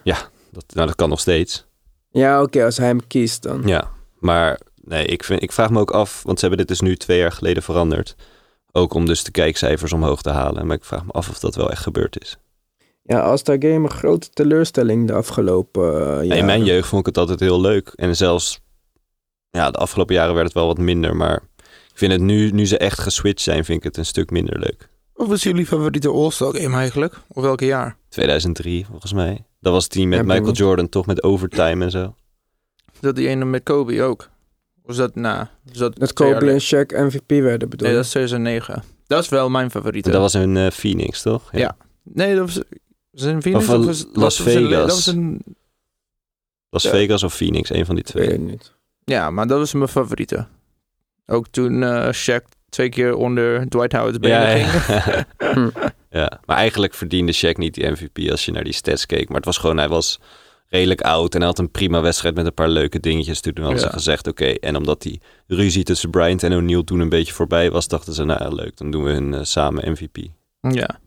[0.52, 1.66] Dat, nou, dat kan nog steeds.
[2.10, 3.62] Ja, oké, als hij hem kiest dan.
[3.64, 3.90] Ja,
[4.24, 6.96] maar nee, ik, vind, ik vraag me ook af, want ze hebben dit dus nu
[6.96, 8.16] twee jaar geleden veranderd.
[8.72, 10.66] Ook om dus de kijkcijfers omhoog te halen.
[10.66, 12.36] Maar ik vraag me af of dat wel echt gebeurd is.
[13.02, 16.36] Ja, All-Star Game een grote teleurstelling de afgelopen uh, Ja, jaren.
[16.36, 17.92] in mijn jeugd vond ik het altijd heel leuk.
[17.94, 18.60] En zelfs
[19.50, 21.16] ja, de afgelopen jaren werd het wel wat minder.
[21.16, 24.30] Maar ik vind het nu, nu ze echt geswitcht zijn, vind ik het een stuk
[24.30, 24.88] minder leuk.
[25.14, 27.14] Wat was jullie favoriete All-Star game eigenlijk?
[27.28, 27.96] Of welke jaar?
[28.08, 29.44] 2003 volgens mij.
[29.60, 30.52] Dat was het team met Michael?
[30.52, 32.14] Jordan, toch met overtime en zo.
[33.00, 34.28] Dat die ene met Kobe ook?
[34.82, 35.50] Was dat na?
[35.64, 36.60] Was dat Kobe en?
[36.62, 37.80] Shaq MVP werden bedoeld.
[37.88, 38.82] Nee, dat is 2009.
[39.06, 40.10] Dat is wel mijn favoriete.
[40.10, 41.48] Dat was in eh, Phoenix, toch?
[41.52, 41.76] Ja.
[42.02, 42.62] Nee, dat was...
[43.10, 43.68] Was het in Phoenix?
[43.68, 44.70] Of, was, Las was het Vegas.
[44.70, 45.42] Dat was een...
[46.70, 46.90] Las Ja.
[46.90, 48.38] Vegas of Phoenix, een van die Ik weet twee.
[48.38, 48.72] het niet.
[49.04, 50.46] Ja, maar dat was mijn favoriete.
[51.26, 55.04] Ook toen eh Shaq twee keer onder Dwight Howard's benen Ja, ging.
[55.38, 55.92] ja.
[56.20, 59.26] Ja, maar eigenlijk verdiende Shaq niet die MVP als je naar die stats keek.
[59.28, 60.20] Maar het was gewoon, hij was
[60.74, 63.40] redelijk oud en hij had een prima wedstrijd met een paar leuke dingetjes.
[63.40, 67.08] Toen hadden ze gezegd, oké, en omdat die ruzie tussen Bryant en O'Neal toen een
[67.08, 70.16] beetje voorbij was, dachten ze, nou leuk, dan doen we hun eh, samen MVP.
[70.60, 71.02] ja.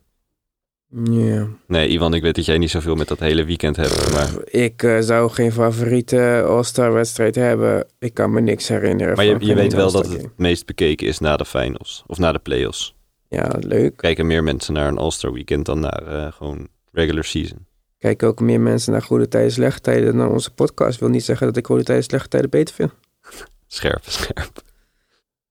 [1.10, 1.46] Ja.
[1.66, 4.82] Nee, Ivan, ik weet dat jij niet zoveel met dat hele weekend hebt, maar, Ik
[4.82, 7.86] eh, zou geen favoriete All-Star wedstrijd hebben.
[7.98, 9.16] Ik kan me niks herinneren.
[9.16, 11.44] maar je, van je geen weet wel dat het het meest bekeken is na de
[11.44, 12.94] finals of na de playoffs.
[13.28, 13.96] Ja, leuk.
[13.96, 17.66] Kijken meer mensen naar een All-Star weekend dan naar eh, gewoon regular season.
[17.98, 21.00] Kijken ook meer mensen naar goede tijden, slechte tijden dan onze podcast.
[21.00, 22.92] Wil niet zeggen dat ik goede tijden, slechte tijden beter vind.
[23.66, 24.62] Scherp, scherp.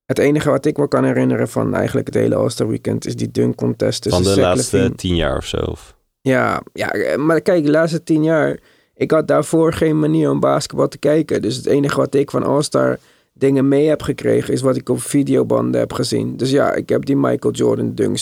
[0.05, 3.31] Het enige wat ik me kan herinneren van eigenlijk het hele All-Star weekend is die
[3.31, 5.57] dunk contest tussen Van de Zach laatste Levine- tien jaar of zo.
[5.57, 5.95] Of...
[6.21, 8.59] Ja, ja, maar kijk, de laatste tien jaar...
[8.95, 11.41] Ik had daarvoor geen manier om basketbal te kijken.
[11.41, 12.99] Dus het enige wat ik van All-Star
[13.33, 14.53] dingen mee heb gekregen...
[14.53, 16.37] is wat ik op videobanden heb gezien.
[16.37, 18.17] Dus ja, ik heb die Michael Jordan dunk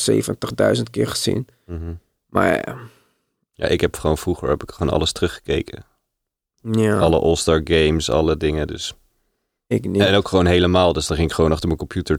[0.75, 1.47] 70.000 keer gezien.
[1.65, 1.93] Mhm.
[2.29, 2.77] Maar ja,
[3.57, 5.85] Ja, ik heb gewoon vroeger heb ik gewoon alles teruggekeken.
[6.71, 8.67] ja Alle All-Star games, alle dingen.
[8.67, 8.93] Dus.
[9.67, 10.01] ik niet.
[10.01, 10.93] En ook gewoon helemaal.
[10.93, 12.17] Dus dan ging ik gewoon achter mijn computer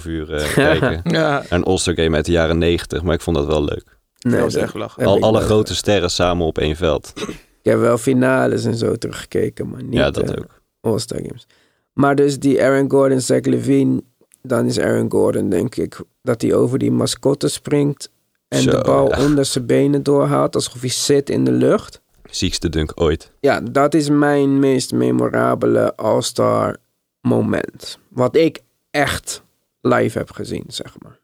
[0.00, 1.00] 2,5 uur eh, kijken.
[1.12, 3.02] Ja, een All-Star game uit de jaren 90.
[3.02, 3.98] Maar ik vond dat wel leuk.
[4.18, 5.04] nee, dat was echt lachen.
[5.04, 7.12] Al, alle grote sterren samen op één veld.
[7.62, 10.60] Ik heb wel finales en zo teruggekeken, maar niet ja, dat eh, ook.
[10.80, 11.46] All-Star games.
[11.92, 14.02] Maar dus die Aaron Gordon, Zach Levine...
[14.42, 16.00] dan is Aaron Gordon, denk ik...
[16.22, 18.12] dat hij over die mascotte springt...
[18.54, 19.24] en Zo, de bal ja.
[19.24, 20.54] onder zijn benen doorhaalt...
[20.54, 22.02] alsof hij zit in de lucht.
[22.30, 23.32] Ziekste dunk ooit.
[23.40, 26.76] Ja, dat is mijn meest memorabele All-Star
[27.20, 27.98] moment.
[28.08, 29.42] Wat ik echt
[29.80, 31.18] live heb gezien, zeg maar.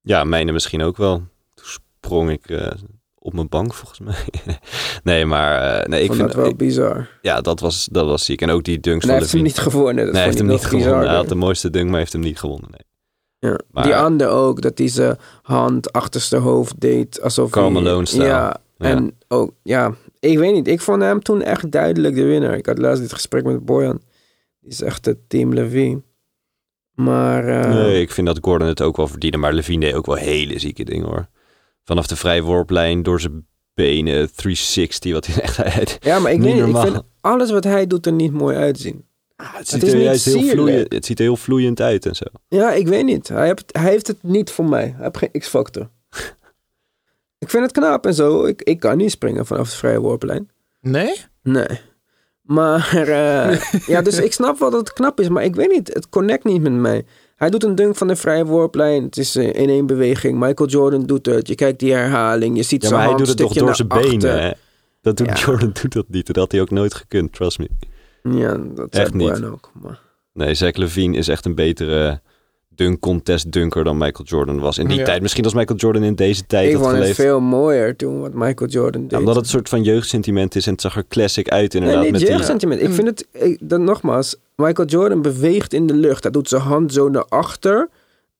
[0.00, 1.16] Ja, mijne misschien ook wel.
[1.54, 2.70] Toen sprong ik eh,
[3.14, 4.24] op mijn bank volgens mij.
[5.02, 7.08] nee, maar eh, nee, Ik vond vind dat wel bizar.
[7.22, 8.40] ja, dat was, dat was ziek.
[8.42, 10.04] En ook die dunks En hij heeft hem niet gewonnen.
[10.04, 11.08] Dat Nee, hij heeft hem niet gewonnen.
[11.08, 12.70] Hij had de mooiste dunk, maar hij heeft hem niet gewonnen.
[12.70, 12.93] Nee.
[13.48, 13.58] Ja.
[13.70, 17.20] Maar- Die ander ook, dat hij zijn hand achter zijn hoofd deed.
[17.22, 17.62] Alsof hij...
[18.26, 18.86] Ja, Ja.
[18.86, 20.68] en ook, ja, ik weet niet.
[20.68, 22.56] Ik vond hem toen echt duidelijk de winnaar.
[22.56, 24.00] Ik had laatst dit gesprek met Boyan.
[24.60, 26.02] Die is echt het team Levine.
[26.94, 29.36] Maar eh, Nee, ik vind dat Gordon het ook wel verdiende.
[29.36, 31.28] Maar Levine deed ook wel hele zieke dingen hoor.
[31.84, 36.62] Vanaf de vrijworplijn, door zijn benen, 360, wat hij echt ja, maar ik weet niet,
[36.76, 39.04] ik vind alles wat hij doet er niet mooi uitzien.
[39.52, 42.24] Het, ziet er juist heel vloeiend- het ziet er heel vloeiend uit en zo.
[42.48, 43.28] Ja, ik weet niet.
[43.28, 44.94] Hij heeft, hij heeft het niet voor mij.
[44.96, 45.90] Hij heeft geen X-factor.
[47.38, 48.44] ik vind het knap en zo.
[48.44, 50.50] Ik, ik kan niet springen vanaf de vrije worplijn.
[50.80, 51.14] Nee?
[51.42, 51.66] Nee.
[52.42, 53.60] Maar eh,
[53.94, 56.44] ja, dus ik snap wel dat het knap is, maar ik weet niet, het connect
[56.44, 57.04] niet met mij.
[57.36, 59.02] Hij doet een dunk van de vrije worplijn.
[59.02, 60.38] Het is eh, in één beweging.
[60.38, 61.48] Michael Jordan doet het.
[61.48, 62.56] Je kijkt die herhaling.
[62.56, 64.10] Je ziet Ja, zijn maar hij hand doet het toch door zijn achter.
[64.10, 64.42] benen.
[64.42, 64.50] Hè?
[65.00, 65.34] Dat doet Ja.
[65.34, 66.26] Jordan doet dat niet.
[66.26, 67.68] Dat had hij ook nooit gekund, trust me.
[68.30, 69.44] Ja, dat Echt niet.
[69.44, 69.70] Ook.
[69.82, 70.00] Maar...
[70.32, 72.20] Nee, Zach Levine is echt een betere
[72.68, 75.04] dunk contest dunker dan Michael Jordan was in die Ja.
[75.04, 75.22] tijd.
[75.22, 77.14] Misschien als Michael Jordan in deze tijd Ik had het geleefd.
[77.14, 79.10] veel mooier toen wat Michael Jordan deed.
[79.10, 82.02] Ja, omdat het een soort van jeugdsentiment is en het zag er classic uit inderdaad.
[82.02, 82.80] Nee, met die, jeugdsentiment.
[82.82, 86.22] Ik vind het, ik, dan nogmaals, Michael Jordan beweegt in de lucht.
[86.22, 87.88] Hij doet zijn hand zo naar achter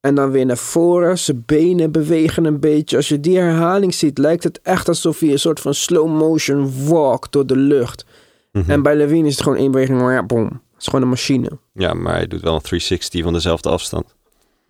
[0.00, 1.18] en dan weer naar voren.
[1.18, 2.96] Zijn benen bewegen een beetje.
[2.96, 6.72] Als je die herhaling ziet, lijkt het echt alsof hij een soort van slow motion
[6.88, 8.04] walk door de lucht.
[8.54, 8.70] Mhm.
[8.70, 10.44] En bij Levine is het gewoon één beweging, ja, boom.
[10.44, 11.58] Het is gewoon een machine.
[11.72, 14.14] Ja, maar hij doet wel een 360 van dezelfde afstand.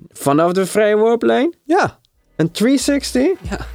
[0.09, 1.99] Vanaf de vrije worplijn, Ja.
[2.37, 3.31] een 360.
[3.51, 3.67] Ja.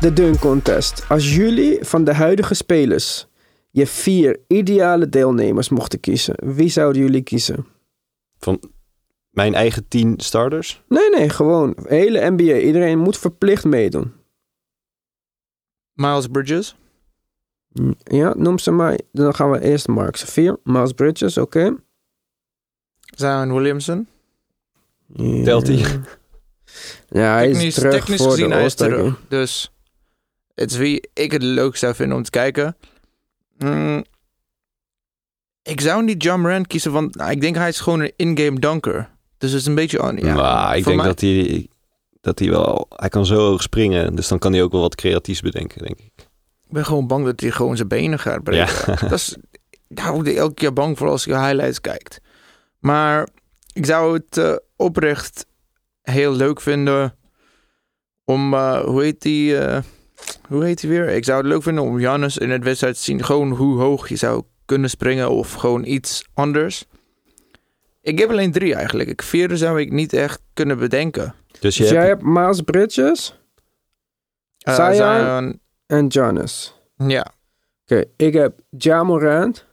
[0.00, 1.04] De dunk contest.
[1.08, 3.26] Als jullie van de huidige spelers
[3.70, 7.66] je vier ideale deelnemers mochten kiezen, wie zouden jullie kiezen?
[8.38, 8.60] Van
[9.38, 10.82] mijn eigen 10 starters.
[10.88, 11.76] Nee, nee, gewoon.
[11.82, 12.56] Hele NBA.
[12.56, 14.12] Iedereen moet verplicht meedoen.
[15.92, 16.76] Miles Bridges.
[17.98, 18.98] Ja, noem ze maar.
[19.12, 20.58] Dan gaan we eerst Mark vier.
[20.62, 21.76] Miles Bridges, oké.
[23.00, 24.08] Zion Williamson.
[25.06, 25.44] Ja.
[25.44, 26.00] Telt hij?
[27.08, 29.20] Ja, hij is Technisch, terug technisch voor gezien de hij is terug.
[29.28, 29.72] Dus
[30.54, 32.76] het is wie ik het leuk zou vinden om te kijken.
[33.58, 34.04] Mm,
[35.62, 38.58] ik zou niet John Morant kiezen, want nou, ik denk hij is gewoon een in-game
[38.58, 39.16] dunker.
[39.38, 40.02] Dus het is een beetje...
[40.02, 41.66] on- Ja, maar ik denk mij- dat hij,
[42.20, 42.86] dat hij wel...
[42.96, 45.98] Hij kan zo hoog springen, dus dan kan hij ook wel wat creatiefs bedenken, denk
[45.98, 46.12] ik.
[46.66, 48.74] Ik ben gewoon bang dat hij gewoon zijn benen gaat breken.
[48.86, 48.94] Ja.
[49.08, 49.36] Dat is,
[49.88, 52.20] daar word ik elke keer bang voor als je highlights kijkt.
[52.78, 53.28] Maar
[53.72, 55.46] ik zou het eh, oprecht
[56.02, 57.14] heel leuk vinden
[58.24, 59.82] om, eh, hoe heet die, eh,
[60.48, 61.08] hoe heet die weer?
[61.08, 64.08] Ik zou het leuk vinden om Janus in het wedstrijd te zien, gewoon hoe hoog
[64.08, 66.84] je zou kunnen springen of gewoon iets anders.
[68.08, 69.08] Ik heb alleen drie eigenlijk.
[69.08, 71.34] Ik vierde zou ik niet echt kunnen bedenken.
[71.60, 72.22] Dus je Dus jij hebt...
[72.22, 73.38] Miles Bridges
[74.58, 74.94] Eh, Zion?
[74.94, 76.74] Zion, en Giannis.
[76.96, 77.26] ja.
[77.84, 79.66] Oké, ik heb Ja Morant,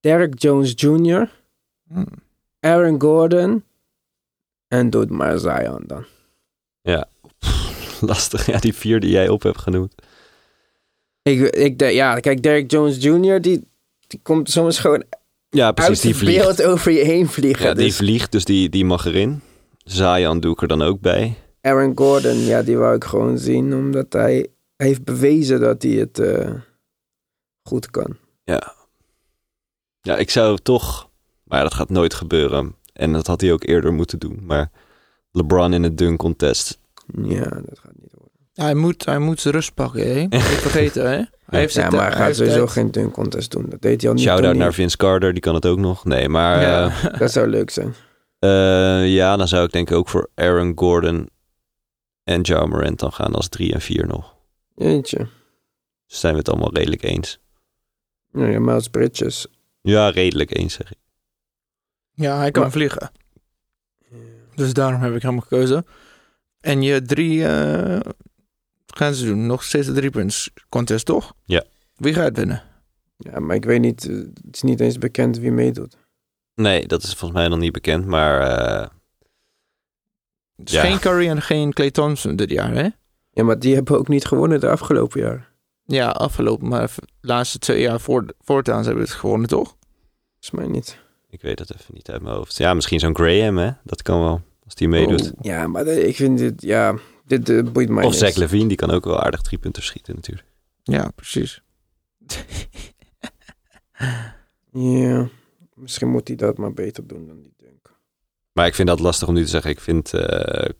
[0.00, 1.30] Derek Jones Jr.,
[1.88, 2.04] Hm.
[2.60, 3.64] Aaron Gordon
[4.68, 6.04] en doe het maar Zion dan.
[8.00, 9.94] Lastig, ja, die vier die jij op hebt genoemd.
[11.22, 13.68] Ik, ik, de- ja, kijk, Derek Jones Jr., die,
[14.06, 15.04] die komt soms gewoon
[15.50, 16.56] Ja, precies, uit die het vliegt.
[16.56, 17.66] beeld over je heen vliegen.
[17.66, 19.40] Ja, die Dus vliegt, dus die, die mag erin.
[19.84, 21.34] Zion doe ik er dan ook bij.
[21.60, 26.18] Aaron Gordon, ja, die wou ik gewoon zien, omdat hij heeft bewezen dat hij het
[26.18, 26.50] eh,
[27.62, 28.16] goed kan.
[28.44, 28.74] Ja.
[30.00, 31.08] Ja, ik zou toch...
[31.44, 32.74] Maar ja, dat gaat nooit gebeuren.
[32.92, 34.38] En dat had hij ook eerder moeten doen.
[34.42, 34.70] Maar
[35.32, 36.78] LeBron in het dunk contest.
[37.22, 38.29] Ja, dat gaat niet worden.
[38.60, 40.20] Hij moet, hij moet zijn rust pakken, hè?
[40.22, 41.16] Niet vergeten, hè?
[41.50, 43.66] Hij heeft Ja, het, maar hij gaat sowieso het- geen dunk contest doen.
[43.68, 44.24] Dat deed hij al niet.
[44.24, 46.04] Shout-out naar Vince Carter, die kan het ook nog.
[46.04, 46.60] Nee, maar...
[46.60, 46.86] Ja.
[46.86, 47.94] eh, Dat zou leuk zijn.
[48.38, 51.28] eh, ja, dan zou ik denk ik ook voor Aaron Gordon
[52.24, 54.34] en Ja Morant dan gaan als drie en vier nog.
[54.76, 55.18] Eentje.
[56.06, 57.38] Dus zijn we het allemaal redelijk eens.
[58.32, 59.46] Ja, ja, Miles Bridges.
[59.80, 60.98] Ja, redelijk eens zeg ik.
[62.12, 63.10] Ja, hij kan Maar- vliegen.
[64.54, 65.86] Dus daarom heb ik hem gekozen.
[66.60, 68.00] En je drie eh,
[68.96, 69.46] gaan ze doen.
[69.46, 71.32] Nog steeds de drie punts contest, toch?
[71.44, 71.64] Ja.
[71.96, 72.62] Wie gaat winnen?
[73.16, 75.96] Ja, maar ik weet niet, eh, het is niet eens bekend wie meedoet.
[76.54, 78.40] Nee, dat is volgens mij nog niet bekend, maar...
[78.40, 78.88] eh,
[80.56, 80.80] Dus Ja.
[80.80, 82.88] geen Curry en geen Clay Thompson dit jaar, hè?
[83.30, 85.48] Ja, maar die hebben ook niet gewonnen de afgelopen jaar.
[85.84, 89.76] Ja, afgelopen, maar de laatste twee jaar voor, voortaan hebben we het gewonnen, toch?
[90.40, 90.98] Volgens mij niet.
[91.30, 92.56] ik weet het even niet uit mijn hoofd.
[92.56, 93.70] Ja, misschien zo'n Graham, hè?
[93.84, 95.22] Dat kan wel, als die meedoet.
[95.32, 95.38] Oh.
[95.40, 96.94] Ja, maar de- ik vind dit, ja,
[97.30, 98.14] dit eh, boeit mij of.
[98.14, 100.46] Zach Levine, die kan ook wel aardig drie punten schieten natuurlijk.
[100.82, 101.62] Ja, precies.
[104.72, 105.28] Ja,
[105.74, 107.90] misschien moet hij dat maar beter doen dan die dunk.
[108.52, 109.70] Maar ik vind dat lastig om nu te zeggen.
[109.70, 110.70] Ik vind het eh,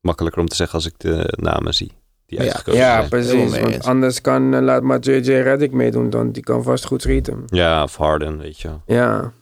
[0.00, 1.92] makkelijker om te zeggen als ik de namen zie.
[2.26, 2.44] Die Ja.
[2.44, 3.08] uitgekozen Ja, zijn.
[3.08, 3.58] precies.
[3.60, 3.84] Want eens.
[3.84, 7.42] anders kan, eh, laat maar JJ Reddick meedoen, dan die kan vast goed schieten.
[7.46, 8.82] Ja, of Harden, weet je wel.
[8.86, 9.32] Ja,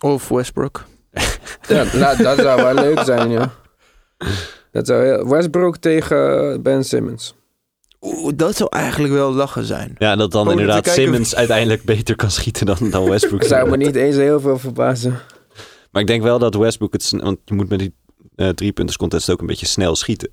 [0.00, 0.84] Of Westbrook.
[1.68, 3.52] ja dat zou wel leuk zijn, ja.
[4.74, 7.34] Dat zou heel, Westbrook tegen Ben Simmons.
[8.00, 9.94] Oeh, dat zou eigenlijk wel lachen zijn.
[9.98, 13.44] Ja, dat dan om inderdaad Simmons uiteindelijk beter kan schieten dan, dan Westbrook.
[13.54, 15.18] Zou me niet eens heel veel verbazen.
[15.90, 17.10] Maar ik denk wel dat Westbrook het...
[17.10, 17.94] Want je moet met die
[18.36, 20.30] eh driepunters contest ook een beetje snel schieten.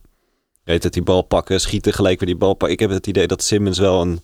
[0.64, 2.72] Je weet dat die bal pakken, schieten, gelijk weer die bal pakken.
[2.72, 4.22] Ik heb het idee dat Simmons wel een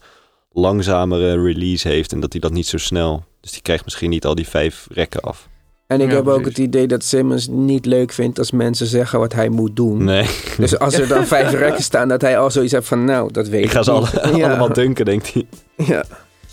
[0.52, 3.26] langzamere release heeft en dat hij dat niet zo snel...
[3.42, 5.48] Dus die krijgt misschien niet al die vijf rekken af.
[5.88, 9.19] En ik Ja, heb ook het idee dat Simmons niet leuk vindt als mensen zeggen
[9.19, 10.04] wat hij moet doen.
[10.04, 13.32] Nee, Dus als er dan vijf rekken staan, dat hij al zoiets heeft van, nou,
[13.32, 14.19] dat weet ik ik ga ze niet.
[14.19, 14.47] alle, Ja.
[14.47, 15.47] allemaal dunken, denkt hij.
[15.76, 16.04] Ja.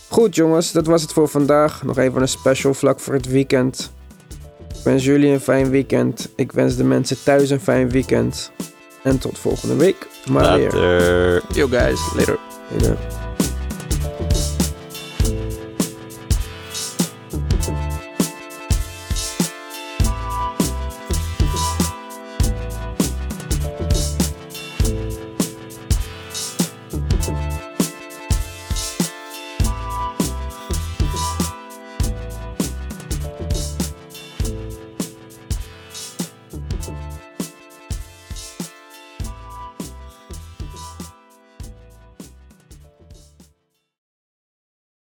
[0.08, 1.82] Goed jongens, dat was het voor vandaag.
[1.82, 3.92] Nog even een special vlak voor het weekend.
[4.68, 6.28] Ik wens jullie een fijn weekend.
[6.36, 8.50] Ik wens de mensen thuis een fijn weekend.
[9.02, 10.06] En tot volgende week.
[10.30, 10.72] Maar weer.
[10.74, 11.42] Later.
[11.52, 13.23] Yo guys, later.